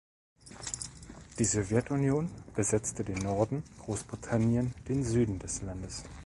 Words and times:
Die 1.37 1.45
Sowjetunion 1.45 2.31
besetzte 2.55 3.03
den 3.03 3.19
Norden, 3.19 3.61
Großbritannien 3.83 4.73
den 4.89 5.03
Süden 5.03 5.37
des 5.37 5.61
Landes. 5.61 6.03